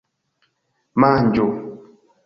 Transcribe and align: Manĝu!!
Manĝu!! 1.05 1.49